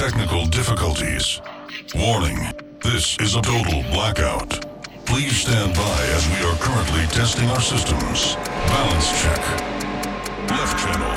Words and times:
technical 0.00 0.46
difficulties. 0.46 1.42
Warning, 1.94 2.38
this 2.82 3.18
is 3.18 3.34
a 3.34 3.42
total 3.42 3.82
blackout. 3.92 4.64
Please 5.04 5.42
stand 5.42 5.74
by 5.74 6.00
as 6.16 6.26
we 6.26 6.36
are 6.48 6.56
currently 6.56 7.04
testing 7.08 7.50
our 7.50 7.60
systems. 7.60 8.34
Balance 8.72 9.10
check. 9.20 9.42
Left 10.48 10.78
channel. 10.78 11.14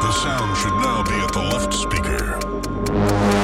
The 0.00 0.12
sound 0.12 0.56
should 0.56 0.76
now 0.80 1.02
be 1.02 1.12
at 1.12 1.32
the 1.34 1.42
left 1.42 1.74
speaker. 1.74 3.41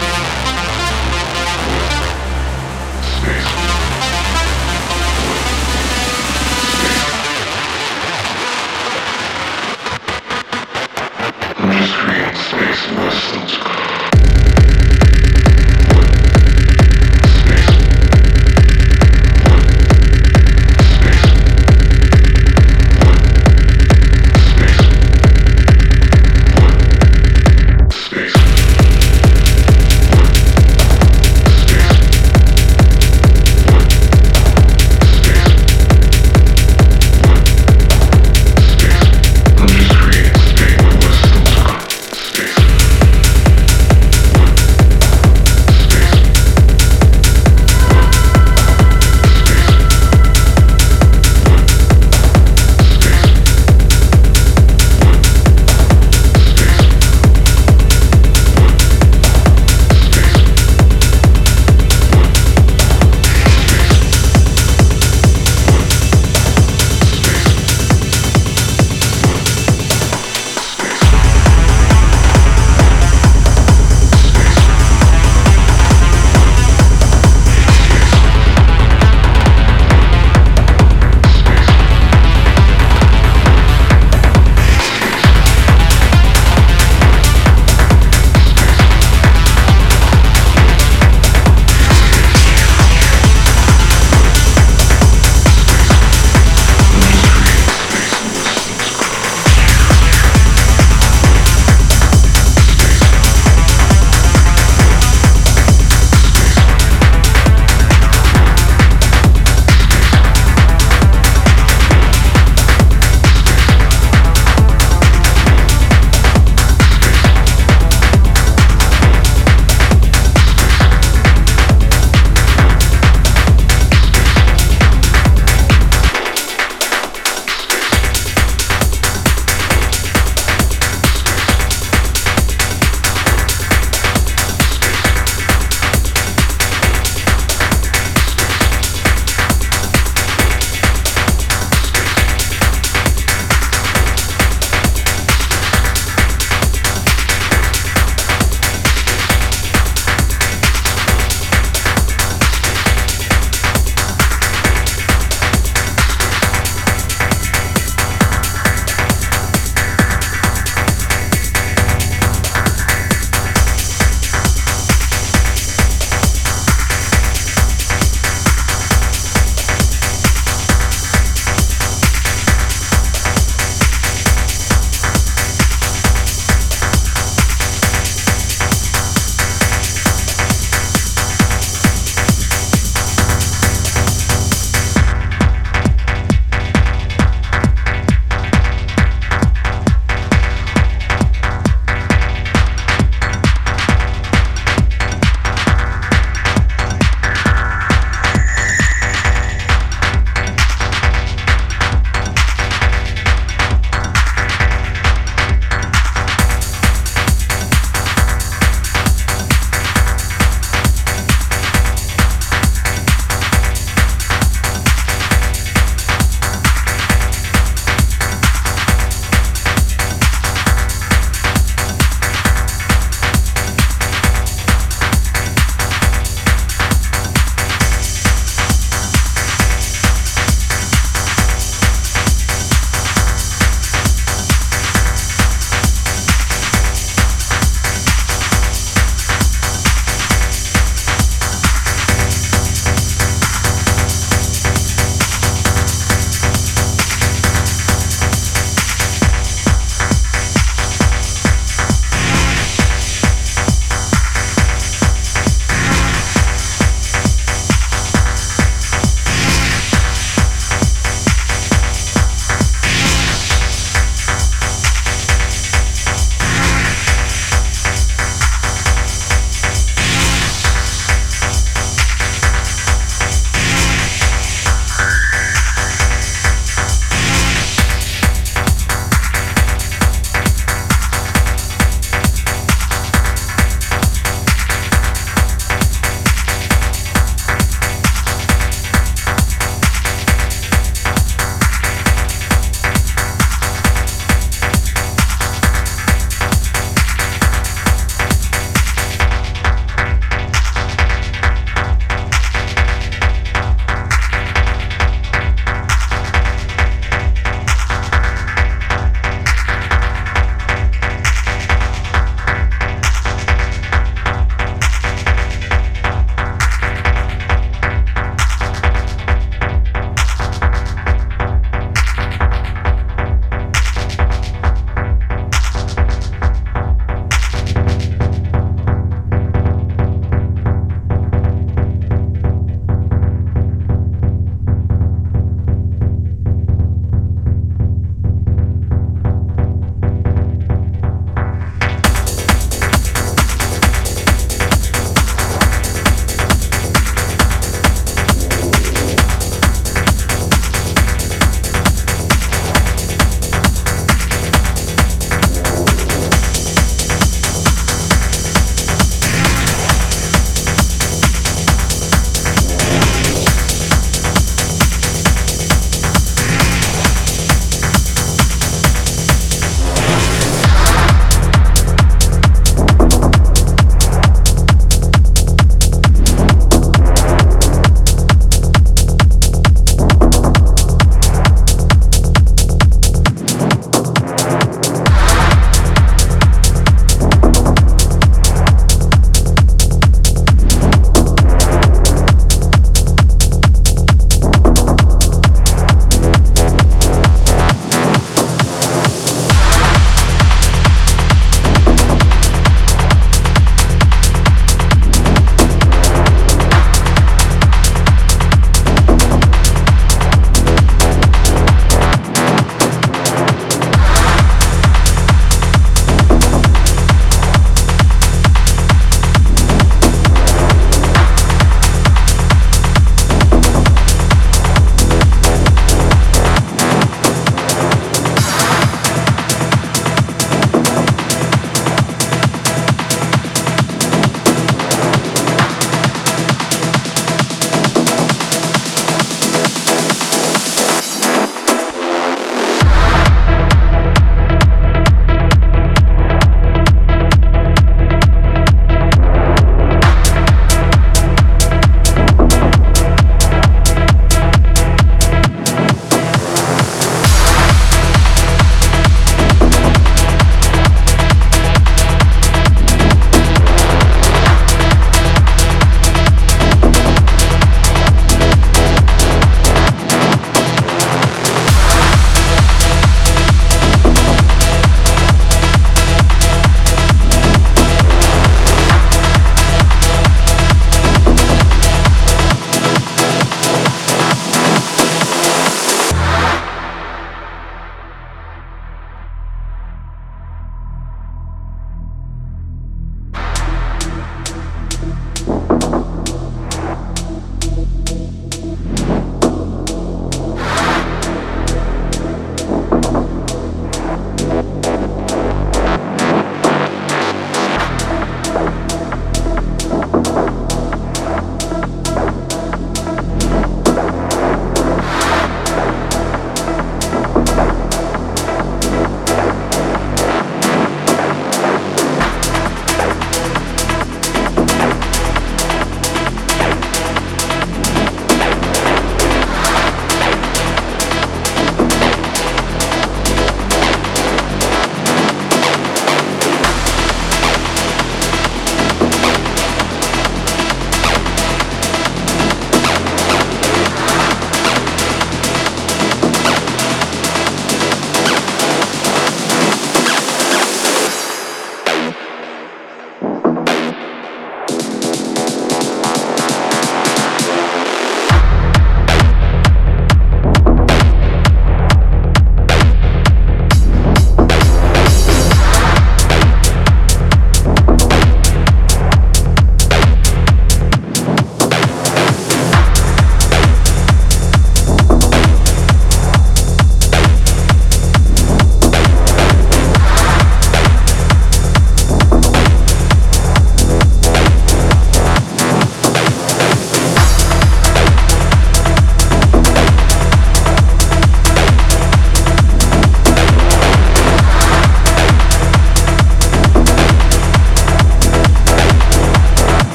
Space. 0.00 0.39